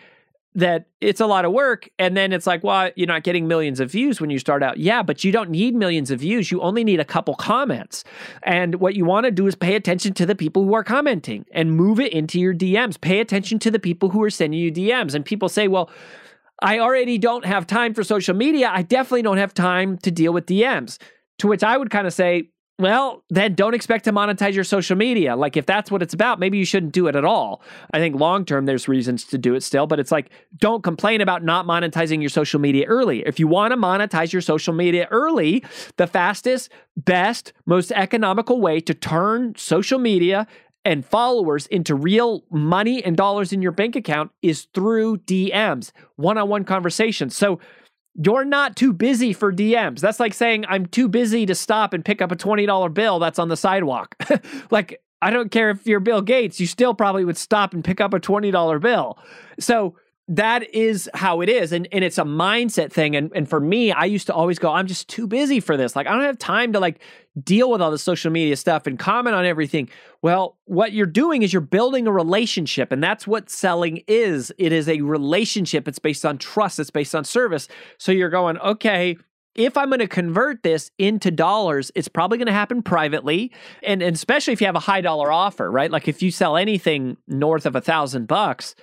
that 0.55 0.87
it's 0.99 1.21
a 1.21 1.27
lot 1.27 1.45
of 1.45 1.51
work 1.51 1.87
and 1.99 2.17
then 2.17 2.33
it's 2.33 2.47
like 2.47 2.63
well 2.63 2.89
you're 2.95 3.07
not 3.07 3.23
getting 3.23 3.47
millions 3.47 3.79
of 3.79 3.91
views 3.91 4.19
when 4.19 4.29
you 4.29 4.39
start 4.39 4.63
out. 4.63 4.77
Yeah 4.77 5.03
but 5.03 5.23
you 5.23 5.31
don't 5.31 5.49
need 5.49 5.75
millions 5.75 6.11
of 6.11 6.19
views. 6.19 6.51
You 6.51 6.61
only 6.61 6.83
need 6.83 6.99
a 6.99 7.05
couple 7.05 7.35
comments. 7.35 8.03
And 8.43 8.75
what 8.75 8.95
you 8.95 9.05
want 9.05 9.25
to 9.25 9.31
do 9.31 9.47
is 9.47 9.55
pay 9.55 9.75
attention 9.75 10.13
to 10.15 10.25
the 10.25 10.35
people 10.35 10.63
who 10.63 10.73
are 10.73 10.83
commenting 10.83 11.45
and 11.51 11.75
move 11.75 11.99
it 11.99 12.13
into 12.13 12.39
your 12.39 12.53
DMs 12.53 12.99
pay 12.99 13.19
attention 13.19 13.59
to 13.59 13.71
the 13.71 13.79
people 13.79 14.09
who 14.09 14.21
are 14.23 14.29
sending 14.29 14.59
you 14.59 14.71
DMs 14.71 15.13
and 15.13 15.23
people 15.23 15.49
say 15.49 15.67
well 15.67 15.89
I 16.61 16.79
already 16.79 17.17
don't 17.17 17.45
have 17.45 17.65
time 17.67 17.93
for 17.93 18.03
social 18.03 18.35
media. 18.35 18.69
I 18.73 18.81
definitely 18.81 19.21
don't 19.21 19.37
have 19.37 19.53
time 19.53 19.97
to 19.99 20.11
deal 20.11 20.33
with 20.33 20.45
DMs 20.45 20.97
to 21.37 21.47
which 21.47 21.63
I 21.63 21.77
would 21.77 21.89
kind 21.89 22.05
of 22.05 22.13
say 22.13 22.49
well, 22.79 23.25
then 23.29 23.55
don't 23.55 23.73
expect 23.73 24.05
to 24.05 24.13
monetize 24.13 24.53
your 24.53 24.63
social 24.63 24.95
media. 24.95 25.35
Like, 25.35 25.57
if 25.57 25.65
that's 25.65 25.91
what 25.91 26.01
it's 26.01 26.13
about, 26.13 26.39
maybe 26.39 26.57
you 26.57 26.63
shouldn't 26.63 26.93
do 26.93 27.07
it 27.07 27.15
at 27.15 27.25
all. 27.25 27.61
I 27.93 27.99
think 27.99 28.15
long 28.15 28.45
term, 28.45 28.65
there's 28.65 28.87
reasons 28.87 29.25
to 29.25 29.37
do 29.37 29.53
it 29.53 29.63
still, 29.63 29.85
but 29.85 29.99
it's 29.99 30.13
like, 30.13 30.29
don't 30.57 30.81
complain 30.81 31.19
about 31.19 31.43
not 31.43 31.65
monetizing 31.65 32.21
your 32.21 32.29
social 32.29 32.57
media 32.57 32.85
early. 32.85 33.21
If 33.25 33.37
you 33.37 33.49
want 33.49 33.73
to 33.73 33.77
monetize 33.77 34.31
your 34.31 34.41
social 34.41 34.73
media 34.73 35.09
early, 35.11 35.61
the 35.97 36.07
fastest, 36.07 36.71
best, 36.95 37.51
most 37.65 37.91
economical 37.91 38.61
way 38.61 38.79
to 38.79 38.93
turn 38.93 39.55
social 39.57 39.99
media 39.99 40.47
and 40.85 41.05
followers 41.05 41.67
into 41.67 41.93
real 41.93 42.45
money 42.49 43.03
and 43.03 43.17
dollars 43.17 43.51
in 43.51 43.61
your 43.61 43.73
bank 43.73 43.97
account 43.97 44.31
is 44.41 44.67
through 44.73 45.17
DMs, 45.17 45.91
one 46.15 46.37
on 46.37 46.47
one 46.47 46.63
conversations. 46.63 47.35
So, 47.35 47.59
you're 48.21 48.45
not 48.45 48.75
too 48.75 48.91
busy 48.91 49.31
for 49.31 49.51
DMs. 49.51 50.01
That's 50.01 50.19
like 50.19 50.33
saying 50.33 50.65
I'm 50.67 50.85
too 50.87 51.07
busy 51.07 51.45
to 51.45 51.55
stop 51.55 51.93
and 51.93 52.03
pick 52.03 52.21
up 52.21 52.31
a 52.31 52.35
$20 52.35 52.93
bill 52.93 53.19
that's 53.19 53.39
on 53.39 53.47
the 53.47 53.55
sidewalk. 53.55 54.15
like, 54.71 55.01
I 55.21 55.31
don't 55.31 55.51
care 55.51 55.69
if 55.69 55.85
you're 55.85 55.99
Bill 55.99 56.21
Gates, 56.21 56.59
you 56.59 56.67
still 56.67 56.93
probably 56.93 57.25
would 57.25 57.37
stop 57.37 57.73
and 57.73 57.83
pick 57.83 58.01
up 58.01 58.13
a 58.13 58.19
$20 58.19 58.81
bill. 58.81 59.17
So, 59.59 59.95
that 60.29 60.75
is 60.75 61.09
how 61.15 61.41
it 61.41 61.49
is. 61.49 61.71
And, 61.71 61.87
and 61.91 62.03
it's 62.03 62.19
a 62.19 62.23
mindset 62.23 62.91
thing. 62.91 63.15
And, 63.15 63.31
and 63.33 63.49
for 63.49 63.59
me, 63.59 63.91
I 63.91 64.05
used 64.05 64.27
to 64.27 64.33
always 64.33 64.59
go, 64.59 64.71
I'm 64.71 64.85
just 64.85 65.07
too 65.07 65.25
busy 65.25 65.59
for 65.59 65.75
this. 65.75 65.95
Like, 65.95 66.05
I 66.05 66.11
don't 66.11 66.21
have 66.21 66.37
time 66.37 66.71
to 66.73 66.79
like 66.79 67.01
deal 67.43 67.71
with 67.71 67.81
all 67.81 67.89
the 67.89 67.97
social 67.97 68.31
media 68.31 68.55
stuff 68.55 68.85
and 68.85 68.99
comment 68.99 69.35
on 69.35 69.43
everything. 69.43 69.89
Well, 70.21 70.55
what 70.65 70.93
you're 70.93 71.07
doing 71.07 71.41
is 71.41 71.51
you're 71.51 71.61
building 71.61 72.05
a 72.05 72.11
relationship. 72.11 72.91
And 72.91 73.03
that's 73.03 73.25
what 73.25 73.49
selling 73.49 74.03
is 74.07 74.53
it 74.59 74.71
is 74.71 74.87
a 74.87 75.01
relationship. 75.01 75.87
It's 75.87 75.99
based 75.99 76.23
on 76.23 76.37
trust, 76.37 76.79
it's 76.79 76.91
based 76.91 77.15
on 77.15 77.25
service. 77.25 77.67
So 77.97 78.11
you're 78.11 78.29
going, 78.29 78.59
okay, 78.59 79.17
if 79.55 79.77
I'm 79.77 79.89
going 79.89 79.99
to 79.99 80.07
convert 80.07 80.61
this 80.61 80.91
into 80.99 81.31
dollars, 81.31 81.91
it's 81.95 82.07
probably 82.07 82.37
going 82.37 82.45
to 82.45 82.53
happen 82.53 82.83
privately, 82.83 83.51
and, 83.81 84.01
and 84.03 84.15
especially 84.15 84.53
if 84.53 84.61
you 84.61 84.67
have 84.67 84.75
a 84.75 84.79
high 84.79 85.01
dollar 85.01 85.31
offer, 85.31 85.69
right? 85.71 85.89
Like 85.89 86.07
if 86.07 86.21
you 86.21 86.29
sell 86.29 86.55
anything 86.55 87.17
north 87.27 87.65
of 87.65 87.75
a 87.75 87.81
thousand 87.81 88.27
bucks, 88.27 88.75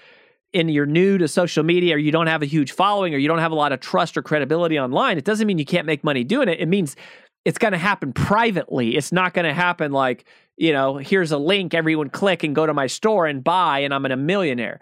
and 0.54 0.70
you're 0.70 0.86
new 0.86 1.18
to 1.18 1.28
social 1.28 1.62
media 1.62 1.94
or 1.94 1.98
you 1.98 2.12
don't 2.12 2.26
have 2.26 2.42
a 2.42 2.46
huge 2.46 2.72
following 2.72 3.14
or 3.14 3.18
you 3.18 3.28
don't 3.28 3.38
have 3.38 3.52
a 3.52 3.56
lot 3.56 3.72
of 3.72 3.80
trust 3.80 4.16
or 4.16 4.22
credibility 4.22 4.78
online, 4.78 5.18
it 5.18 5.24
doesn't 5.24 5.46
mean 5.46 5.58
you 5.58 5.64
can't 5.64 5.86
make 5.86 6.04
money 6.04 6.24
doing 6.24 6.48
it. 6.48 6.60
It 6.60 6.68
means 6.68 6.96
it's 7.44 7.58
going 7.58 7.72
to 7.72 7.78
happen 7.78 8.12
privately. 8.12 8.96
It's 8.96 9.12
not 9.12 9.34
going 9.34 9.46
to 9.46 9.54
happen 9.54 9.92
like, 9.92 10.24
you 10.56 10.72
know, 10.72 10.96
here's 10.96 11.32
a 11.32 11.38
link, 11.38 11.74
everyone 11.74 12.10
click 12.10 12.42
and 12.42 12.54
go 12.54 12.66
to 12.66 12.74
my 12.74 12.86
store 12.86 13.26
and 13.26 13.44
buy, 13.44 13.80
and 13.80 13.92
I'm 13.92 14.06
a 14.06 14.16
millionaire. 14.16 14.80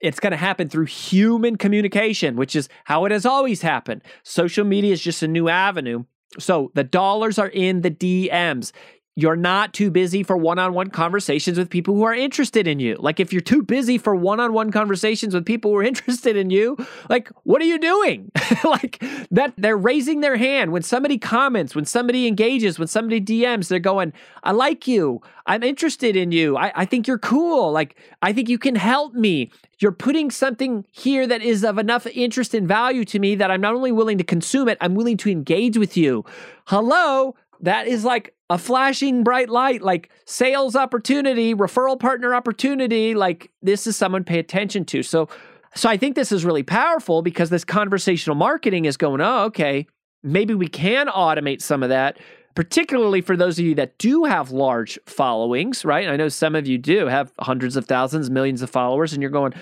It's 0.00 0.18
going 0.18 0.32
to 0.32 0.36
happen 0.36 0.68
through 0.68 0.86
human 0.86 1.56
communication, 1.56 2.36
which 2.36 2.56
is 2.56 2.68
how 2.84 3.04
it 3.04 3.12
has 3.12 3.24
always 3.24 3.62
happened. 3.62 4.02
Social 4.24 4.64
media 4.64 4.92
is 4.92 5.00
just 5.00 5.22
a 5.22 5.28
new 5.28 5.48
avenue. 5.48 6.04
So 6.38 6.72
the 6.74 6.84
dollars 6.84 7.38
are 7.38 7.48
in 7.48 7.82
the 7.82 7.90
DMs 7.90 8.72
you're 9.14 9.36
not 9.36 9.74
too 9.74 9.90
busy 9.90 10.22
for 10.22 10.36
one-on-one 10.36 10.88
conversations 10.88 11.58
with 11.58 11.68
people 11.68 11.94
who 11.94 12.02
are 12.02 12.14
interested 12.14 12.66
in 12.66 12.80
you. 12.80 12.96
Like 12.98 13.20
if 13.20 13.30
you're 13.30 13.42
too 13.42 13.62
busy 13.62 13.98
for 13.98 14.14
one-on-one 14.14 14.72
conversations 14.72 15.34
with 15.34 15.44
people 15.44 15.70
who 15.70 15.76
are 15.76 15.82
interested 15.92 16.36
in 16.36 16.48
you, 16.50 16.76
like 17.10 17.30
what 17.42 17.60
are 17.60 17.66
you 17.66 17.78
doing? 17.78 18.30
like 18.64 19.02
that 19.30 19.52
they're 19.58 19.76
raising 19.76 20.20
their 20.20 20.36
hand 20.36 20.72
when 20.72 20.82
somebody 20.82 21.18
comments, 21.18 21.74
when 21.74 21.84
somebody 21.84 22.26
engages, 22.26 22.78
when 22.78 22.88
somebody 22.88 23.20
DMs, 23.20 23.68
they're 23.68 23.78
going, 23.78 24.14
I 24.42 24.52
like 24.52 24.88
you. 24.88 25.20
I'm 25.46 25.62
interested 25.62 26.16
in 26.16 26.32
you. 26.32 26.56
I, 26.56 26.72
I 26.74 26.84
think 26.86 27.06
you're 27.06 27.18
cool. 27.18 27.70
Like 27.72 27.96
I 28.22 28.32
think 28.32 28.48
you 28.48 28.58
can 28.58 28.76
help 28.76 29.12
me. 29.12 29.50
You're 29.78 29.92
putting 29.92 30.30
something 30.30 30.86
here 30.92 31.26
that 31.26 31.42
is 31.42 31.64
of 31.64 31.76
enough 31.76 32.06
interest 32.06 32.54
and 32.54 32.66
value 32.66 33.04
to 33.06 33.18
me 33.18 33.34
that 33.34 33.50
I'm 33.50 33.60
not 33.60 33.74
only 33.74 33.92
willing 33.92 34.16
to 34.18 34.24
consume 34.24 34.68
it, 34.68 34.78
I'm 34.80 34.94
willing 34.94 35.16
to 35.18 35.30
engage 35.30 35.76
with 35.76 35.96
you. 35.96 36.24
Hello, 36.66 37.34
that 37.62 37.86
is 37.86 38.04
like 38.04 38.34
a 38.50 38.58
flashing 38.58 39.22
bright 39.22 39.48
light, 39.48 39.82
like 39.82 40.10
sales 40.26 40.76
opportunity, 40.76 41.54
referral 41.54 41.98
partner 41.98 42.34
opportunity. 42.34 43.14
Like 43.14 43.50
this 43.62 43.86
is 43.86 43.96
someone 43.96 44.24
pay 44.24 44.38
attention 44.38 44.84
to. 44.86 45.02
So, 45.02 45.28
so 45.74 45.88
I 45.88 45.96
think 45.96 46.16
this 46.16 46.32
is 46.32 46.44
really 46.44 46.62
powerful 46.62 47.22
because 47.22 47.50
this 47.50 47.64
conversational 47.64 48.36
marketing 48.36 48.84
is 48.84 48.96
going, 48.96 49.20
oh, 49.20 49.44
okay, 49.44 49.86
maybe 50.22 50.54
we 50.54 50.68
can 50.68 51.06
automate 51.06 51.62
some 51.62 51.82
of 51.82 51.88
that, 51.88 52.18
particularly 52.54 53.20
for 53.20 53.36
those 53.36 53.58
of 53.58 53.64
you 53.64 53.74
that 53.76 53.96
do 53.96 54.24
have 54.24 54.50
large 54.50 54.98
followings, 55.06 55.84
right? 55.84 56.08
I 56.08 56.16
know 56.16 56.28
some 56.28 56.54
of 56.54 56.66
you 56.66 56.78
do 56.78 57.06
have 57.06 57.32
hundreds 57.38 57.76
of 57.76 57.86
thousands, 57.86 58.28
millions 58.28 58.60
of 58.60 58.70
followers, 58.70 59.12
and 59.12 59.22
you're 59.22 59.30
going, 59.30 59.54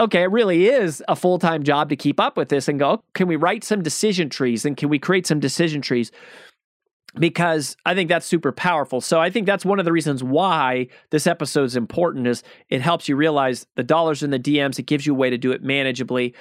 okay, 0.00 0.22
it 0.22 0.30
really 0.30 0.66
is 0.66 1.02
a 1.08 1.16
full 1.16 1.38
time 1.38 1.62
job 1.62 1.88
to 1.88 1.96
keep 1.96 2.20
up 2.20 2.36
with 2.36 2.48
this 2.48 2.68
and 2.68 2.78
go, 2.78 3.02
can 3.14 3.28
we 3.28 3.36
write 3.36 3.64
some 3.64 3.82
decision 3.82 4.28
trees 4.28 4.64
and 4.64 4.76
can 4.76 4.88
we 4.88 4.98
create 4.98 5.26
some 5.26 5.40
decision 5.40 5.80
trees? 5.80 6.10
Because 7.18 7.76
I 7.84 7.94
think 7.94 8.08
that's 8.08 8.26
super 8.26 8.52
powerful. 8.52 9.00
So 9.00 9.20
I 9.20 9.30
think 9.30 9.46
that's 9.46 9.64
one 9.64 9.78
of 9.78 9.84
the 9.84 9.92
reasons 9.92 10.22
why 10.24 10.88
this 11.10 11.26
episode 11.26 11.64
is 11.64 11.76
important 11.76 12.26
is 12.26 12.42
it 12.70 12.80
helps 12.80 13.08
you 13.08 13.16
realize 13.16 13.66
the 13.76 13.82
dollars 13.82 14.22
in 14.22 14.30
the 14.30 14.38
DMs, 14.38 14.78
it 14.78 14.86
gives 14.86 15.06
you 15.06 15.14
a 15.14 15.16
way 15.16 15.30
to 15.30 15.38
do 15.38 15.52
it 15.52 15.62
manageably. 15.62 16.32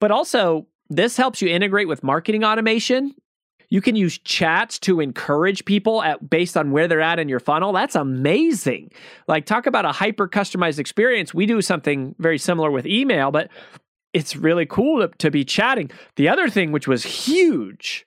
But 0.00 0.10
also 0.10 0.66
this 0.90 1.16
helps 1.16 1.40
you 1.40 1.48
integrate 1.48 1.88
with 1.88 2.02
marketing 2.02 2.44
automation. 2.44 3.14
You 3.70 3.82
can 3.82 3.96
use 3.96 4.18
chats 4.18 4.78
to 4.80 5.00
encourage 5.00 5.64
people 5.66 6.02
at 6.02 6.28
based 6.28 6.56
on 6.56 6.70
where 6.70 6.88
they're 6.88 7.02
at 7.02 7.18
in 7.18 7.28
your 7.28 7.40
funnel. 7.40 7.72
That's 7.72 7.94
amazing. 7.94 8.90
Like 9.26 9.44
talk 9.44 9.66
about 9.66 9.84
a 9.84 9.92
hyper 9.92 10.26
customized 10.26 10.78
experience. 10.78 11.34
We 11.34 11.44
do 11.44 11.60
something 11.60 12.14
very 12.18 12.38
similar 12.38 12.70
with 12.70 12.86
email, 12.86 13.30
but 13.30 13.50
it's 14.14 14.36
really 14.36 14.64
cool 14.64 15.06
to, 15.06 15.08
to 15.18 15.30
be 15.30 15.44
chatting. 15.44 15.90
The 16.16 16.30
other 16.30 16.48
thing 16.48 16.72
which 16.72 16.88
was 16.88 17.04
huge 17.04 18.06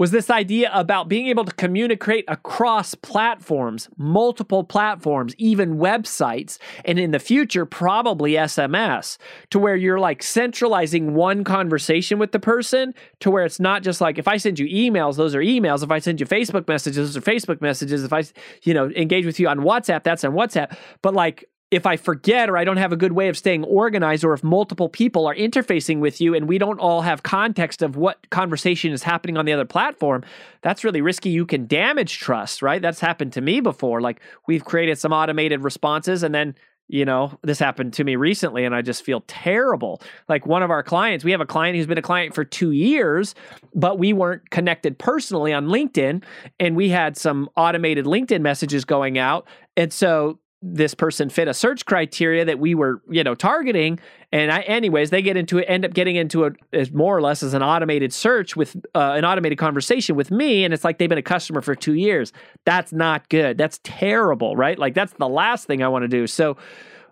was 0.00 0.12
this 0.12 0.30
idea 0.30 0.70
about 0.72 1.10
being 1.10 1.26
able 1.26 1.44
to 1.44 1.52
communicate 1.56 2.24
across 2.26 2.94
platforms, 2.94 3.86
multiple 3.98 4.64
platforms, 4.64 5.34
even 5.36 5.76
websites, 5.76 6.56
and 6.86 6.98
in 6.98 7.10
the 7.10 7.18
future, 7.18 7.66
probably 7.66 8.32
SMS, 8.32 9.18
to 9.50 9.58
where 9.58 9.76
you're 9.76 10.00
like 10.00 10.22
centralizing 10.22 11.12
one 11.12 11.44
conversation 11.44 12.18
with 12.18 12.32
the 12.32 12.38
person 12.38 12.94
to 13.18 13.30
where 13.30 13.44
it's 13.44 13.60
not 13.60 13.82
just 13.82 14.00
like 14.00 14.16
if 14.16 14.26
I 14.26 14.38
send 14.38 14.58
you 14.58 14.66
emails, 14.66 15.16
those 15.16 15.34
are 15.34 15.42
emails. 15.42 15.82
If 15.82 15.90
I 15.90 15.98
send 15.98 16.18
you 16.18 16.24
Facebook 16.24 16.66
messages, 16.66 17.12
those 17.12 17.16
are 17.18 17.20
Facebook 17.20 17.60
messages. 17.60 18.02
If 18.02 18.14
I, 18.14 18.24
you 18.62 18.72
know, 18.72 18.88
engage 18.96 19.26
with 19.26 19.38
you 19.38 19.48
on 19.48 19.58
WhatsApp, 19.58 20.02
that's 20.02 20.24
on 20.24 20.32
WhatsApp. 20.32 20.74
But 21.02 21.12
like 21.12 21.44
if 21.70 21.86
I 21.86 21.96
forget 21.96 22.50
or 22.50 22.56
I 22.56 22.64
don't 22.64 22.78
have 22.78 22.92
a 22.92 22.96
good 22.96 23.12
way 23.12 23.28
of 23.28 23.36
staying 23.36 23.64
organized, 23.64 24.24
or 24.24 24.32
if 24.32 24.42
multiple 24.42 24.88
people 24.88 25.26
are 25.26 25.34
interfacing 25.34 26.00
with 26.00 26.20
you 26.20 26.34
and 26.34 26.48
we 26.48 26.58
don't 26.58 26.80
all 26.80 27.02
have 27.02 27.22
context 27.22 27.80
of 27.80 27.96
what 27.96 28.28
conversation 28.30 28.92
is 28.92 29.04
happening 29.04 29.36
on 29.36 29.44
the 29.44 29.52
other 29.52 29.64
platform, 29.64 30.24
that's 30.62 30.82
really 30.82 31.00
risky. 31.00 31.30
You 31.30 31.46
can 31.46 31.66
damage 31.66 32.18
trust, 32.18 32.60
right? 32.60 32.82
That's 32.82 33.00
happened 33.00 33.32
to 33.34 33.40
me 33.40 33.60
before. 33.60 34.00
Like 34.00 34.20
we've 34.48 34.64
created 34.64 34.98
some 34.98 35.12
automated 35.12 35.62
responses 35.62 36.22
and 36.22 36.34
then 36.34 36.54
you 36.92 37.04
know, 37.04 37.38
this 37.42 37.60
happened 37.60 37.92
to 37.92 38.02
me 38.02 38.16
recently 38.16 38.64
and 38.64 38.74
I 38.74 38.82
just 38.82 39.04
feel 39.04 39.22
terrible. 39.28 40.02
Like 40.28 40.44
one 40.44 40.64
of 40.64 40.72
our 40.72 40.82
clients, 40.82 41.24
we 41.24 41.30
have 41.30 41.40
a 41.40 41.46
client 41.46 41.76
who's 41.76 41.86
been 41.86 41.98
a 41.98 42.02
client 42.02 42.34
for 42.34 42.44
two 42.44 42.72
years, 42.72 43.36
but 43.76 43.96
we 43.96 44.12
weren't 44.12 44.50
connected 44.50 44.98
personally 44.98 45.52
on 45.52 45.68
LinkedIn. 45.68 46.24
And 46.58 46.74
we 46.74 46.88
had 46.88 47.16
some 47.16 47.48
automated 47.56 48.06
LinkedIn 48.06 48.40
messages 48.40 48.84
going 48.84 49.18
out. 49.18 49.46
And 49.76 49.92
so 49.92 50.40
this 50.62 50.94
person 50.94 51.30
fit 51.30 51.48
a 51.48 51.54
search 51.54 51.86
criteria 51.86 52.44
that 52.44 52.58
we 52.58 52.74
were, 52.74 53.02
you 53.08 53.24
know, 53.24 53.34
targeting. 53.34 53.98
And 54.30 54.52
I, 54.52 54.60
anyways, 54.60 55.08
they 55.08 55.22
get 55.22 55.36
into 55.36 55.58
it, 55.58 55.64
end 55.64 55.86
up 55.86 55.94
getting 55.94 56.16
into 56.16 56.44
it 56.44 56.54
as 56.72 56.92
more 56.92 57.16
or 57.16 57.22
less 57.22 57.42
as 57.42 57.54
an 57.54 57.62
automated 57.62 58.12
search 58.12 58.56
with 58.56 58.76
uh, 58.94 59.14
an 59.16 59.24
automated 59.24 59.56
conversation 59.56 60.16
with 60.16 60.30
me. 60.30 60.64
And 60.64 60.74
it's 60.74 60.84
like 60.84 60.98
they've 60.98 61.08
been 61.08 61.18
a 61.18 61.22
customer 61.22 61.62
for 61.62 61.74
two 61.74 61.94
years. 61.94 62.32
That's 62.66 62.92
not 62.92 63.28
good. 63.30 63.56
That's 63.56 63.80
terrible, 63.84 64.54
right? 64.54 64.78
Like 64.78 64.94
that's 64.94 65.14
the 65.14 65.28
last 65.28 65.66
thing 65.66 65.82
I 65.82 65.88
want 65.88 66.02
to 66.02 66.08
do. 66.08 66.26
So, 66.26 66.58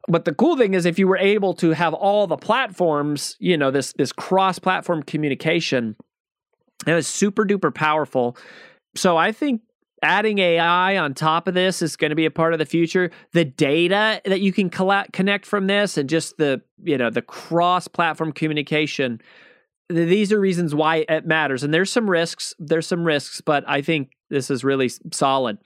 but 0.09 0.27
the 0.27 0.35
cool 0.35 0.57
thing 0.57 0.75
is 0.75 0.85
if 0.85 0.99
you 0.99 1.09
were 1.09 1.19
able 1.19 1.55
to 1.55 1.71
have 1.71 1.95
all 1.95 2.27
the 2.27 2.37
platforms, 2.37 3.37
you 3.39 3.57
know, 3.57 3.71
this 3.71 3.95
this 3.95 4.13
cross-platform 4.13 5.05
communication, 5.05 5.97
it 6.87 6.93
was 6.93 7.07
super 7.07 7.45
duper 7.45 7.75
powerful. 7.75 8.37
So 8.95 9.17
I 9.17 9.33
think 9.33 9.63
adding 10.03 10.39
AI 10.39 10.97
on 10.97 11.15
top 11.15 11.49
of 11.49 11.55
this 11.55 11.83
is 11.83 11.97
going 11.97 12.11
to 12.11 12.17
be 12.17 12.27
a 12.27 12.31
part 12.31 12.53
of 12.53 12.59
the 12.59 12.67
future. 12.67 13.11
The 13.33 13.45
data 13.45 14.21
that 14.25 14.41
you 14.41 14.53
can 14.53 14.71
collect, 14.71 15.13
connect 15.13 15.47
from 15.47 15.67
this 15.67 15.97
and 15.97 16.09
just 16.09 16.37
the, 16.39 16.63
you 16.83 16.99
know, 16.99 17.11
the 17.11 17.23
cross-platform 17.23 18.33
communication. 18.33 19.21
These 19.89 20.33
are 20.33 20.41
reasons 20.41 20.75
why 20.75 21.07
it 21.09 21.27
matters. 21.27 21.63
And 21.63 21.73
there's 21.73 21.91
some 21.91 22.09
risks, 22.09 22.55
there's 22.59 22.87
some 22.87 23.05
risks, 23.05 23.41
but 23.41 23.65
I 23.67 23.83
think 23.83 24.13
this 24.31 24.51
is 24.51 24.65
really 24.65 24.91
solid. 25.13 25.59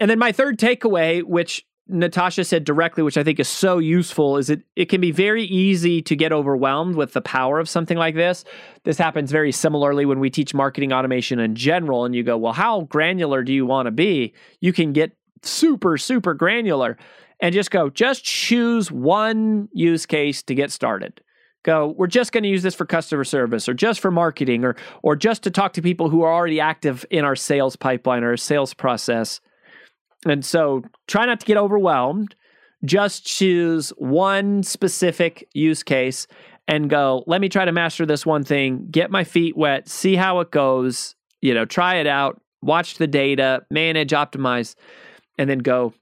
And 0.00 0.10
then 0.10 0.18
my 0.18 0.32
third 0.32 0.58
takeaway, 0.58 1.22
which 1.22 1.64
Natasha 1.86 2.44
said 2.44 2.64
directly, 2.64 3.02
which 3.02 3.18
I 3.18 3.22
think 3.22 3.38
is 3.38 3.48
so 3.48 3.78
useful, 3.78 4.38
is 4.38 4.48
it 4.48 4.62
it 4.74 4.86
can 4.86 5.00
be 5.00 5.10
very 5.10 5.44
easy 5.44 6.00
to 6.02 6.16
get 6.16 6.32
overwhelmed 6.32 6.96
with 6.96 7.12
the 7.12 7.20
power 7.20 7.58
of 7.58 7.68
something 7.68 7.98
like 7.98 8.14
this. 8.14 8.44
This 8.84 8.96
happens 8.96 9.30
very 9.30 9.52
similarly 9.52 10.06
when 10.06 10.18
we 10.18 10.30
teach 10.30 10.54
marketing 10.54 10.92
automation 10.92 11.38
in 11.38 11.54
general, 11.54 12.06
and 12.06 12.14
you 12.14 12.22
go, 12.22 12.38
well, 12.38 12.54
how 12.54 12.82
granular 12.82 13.42
do 13.42 13.52
you 13.52 13.66
want 13.66 13.86
to 13.86 13.90
be? 13.90 14.32
You 14.60 14.72
can 14.72 14.94
get 14.94 15.12
super, 15.42 15.98
super 15.98 16.32
granular 16.32 16.96
and 17.40 17.52
just 17.52 17.70
go, 17.70 17.90
just 17.90 18.24
choose 18.24 18.90
one 18.90 19.68
use 19.72 20.06
case 20.06 20.42
to 20.44 20.54
get 20.54 20.72
started. 20.72 21.20
Go, 21.64 21.94
we're 21.98 22.06
just 22.06 22.32
going 22.32 22.44
to 22.44 22.48
use 22.48 22.62
this 22.62 22.74
for 22.74 22.86
customer 22.86 23.24
service 23.24 23.68
or 23.68 23.74
just 23.74 24.00
for 24.00 24.10
marketing 24.10 24.64
or 24.64 24.76
or 25.02 25.16
just 25.16 25.42
to 25.42 25.50
talk 25.50 25.74
to 25.74 25.82
people 25.82 26.08
who 26.08 26.22
are 26.22 26.32
already 26.32 26.60
active 26.60 27.04
in 27.10 27.24
our 27.24 27.36
sales 27.36 27.76
pipeline 27.76 28.22
or 28.22 28.36
sales 28.38 28.72
process 28.72 29.40
and 30.24 30.44
so 30.44 30.82
try 31.06 31.26
not 31.26 31.40
to 31.40 31.46
get 31.46 31.56
overwhelmed. 31.56 32.34
Just 32.84 33.24
choose 33.24 33.90
one 33.96 34.62
specific 34.62 35.48
use 35.54 35.82
case 35.82 36.26
and 36.68 36.90
go, 36.90 37.24
let 37.26 37.40
me 37.40 37.48
try 37.48 37.64
to 37.64 37.72
master 37.72 38.06
this 38.06 38.26
one 38.26 38.44
thing, 38.44 38.88
get 38.90 39.10
my 39.10 39.24
feet 39.24 39.56
wet, 39.56 39.88
see 39.88 40.16
how 40.16 40.40
it 40.40 40.50
goes, 40.50 41.14
you 41.40 41.54
know, 41.54 41.64
try 41.64 41.96
it 41.96 42.06
out, 42.06 42.40
watch 42.62 42.96
the 42.96 43.06
data, 43.06 43.64
manage, 43.70 44.10
optimize, 44.10 44.74
and 45.38 45.48
then 45.48 45.58
go 45.58 45.92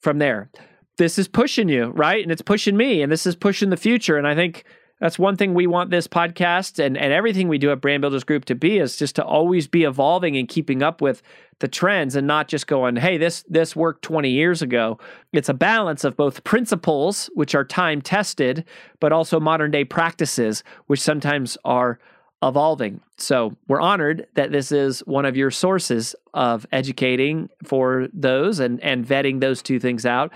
from 0.00 0.18
there. 0.18 0.50
This 0.98 1.18
is 1.18 1.28
pushing 1.28 1.68
you, 1.68 1.86
right? 1.86 2.22
And 2.22 2.32
it's 2.32 2.42
pushing 2.42 2.76
me, 2.76 3.02
and 3.02 3.12
this 3.12 3.26
is 3.26 3.36
pushing 3.36 3.68
the 3.70 3.76
future. 3.76 4.16
And 4.16 4.26
I 4.26 4.34
think 4.34 4.64
that's 5.00 5.18
one 5.18 5.36
thing 5.36 5.52
we 5.52 5.66
want 5.66 5.90
this 5.90 6.08
podcast 6.08 6.82
and, 6.82 6.96
and 6.96 7.12
everything 7.12 7.48
we 7.48 7.58
do 7.58 7.70
at 7.70 7.80
Brand 7.80 8.00
Builders 8.00 8.24
Group 8.24 8.46
to 8.46 8.54
be 8.54 8.78
is 8.78 8.96
just 8.96 9.16
to 9.16 9.24
always 9.24 9.66
be 9.66 9.84
evolving 9.84 10.36
and 10.36 10.48
keeping 10.48 10.82
up 10.82 11.02
with 11.02 11.22
the 11.58 11.68
trends 11.68 12.16
and 12.16 12.26
not 12.26 12.48
just 12.48 12.66
going, 12.66 12.96
hey, 12.96 13.18
this 13.18 13.44
this 13.48 13.76
worked 13.76 14.02
20 14.02 14.30
years 14.30 14.62
ago. 14.62 14.98
It's 15.32 15.48
a 15.48 15.54
balance 15.54 16.04
of 16.04 16.16
both 16.16 16.44
principles, 16.44 17.28
which 17.34 17.54
are 17.54 17.64
time 17.64 18.00
tested, 18.00 18.64
but 19.00 19.12
also 19.12 19.38
modern 19.38 19.70
day 19.70 19.84
practices, 19.84 20.64
which 20.86 21.00
sometimes 21.00 21.58
are 21.64 21.98
evolving. 22.42 23.00
So 23.16 23.56
we're 23.66 23.80
honored 23.80 24.26
that 24.34 24.52
this 24.52 24.70
is 24.70 25.00
one 25.00 25.24
of 25.24 25.36
your 25.36 25.50
sources 25.50 26.14
of 26.34 26.66
educating 26.70 27.48
for 27.64 28.08
those 28.12 28.60
and, 28.60 28.82
and 28.82 29.06
vetting 29.06 29.40
those 29.40 29.62
two 29.62 29.80
things 29.80 30.04
out. 30.04 30.32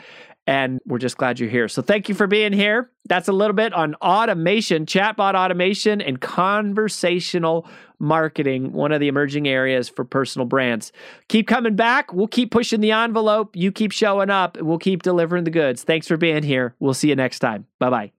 And 0.46 0.80
we're 0.84 0.98
just 0.98 1.16
glad 1.16 1.38
you're 1.38 1.50
here. 1.50 1.68
So 1.68 1.80
thank 1.82 2.08
you 2.08 2.14
for 2.14 2.26
being 2.26 2.52
here. 2.52 2.90
That's 3.08 3.28
a 3.28 3.32
little 3.32 3.54
bit 3.54 3.72
on 3.72 3.94
automation, 3.96 4.86
chatbot 4.86 5.34
automation, 5.34 6.00
and 6.00 6.20
conversational 6.20 7.68
marketing, 7.98 8.72
one 8.72 8.90
of 8.90 9.00
the 9.00 9.08
emerging 9.08 9.46
areas 9.46 9.88
for 9.88 10.04
personal 10.04 10.46
brands. 10.46 10.90
Keep 11.28 11.46
coming 11.46 11.76
back. 11.76 12.12
We'll 12.12 12.26
keep 12.26 12.50
pushing 12.50 12.80
the 12.80 12.92
envelope. 12.92 13.54
You 13.54 13.70
keep 13.70 13.92
showing 13.92 14.30
up, 14.30 14.60
we'll 14.60 14.78
keep 14.78 15.02
delivering 15.02 15.44
the 15.44 15.50
goods. 15.50 15.84
Thanks 15.84 16.08
for 16.08 16.16
being 16.16 16.42
here. 16.42 16.74
We'll 16.80 16.94
see 16.94 17.10
you 17.10 17.16
next 17.16 17.40
time. 17.40 17.66
Bye 17.78 17.90
bye. 17.90 18.19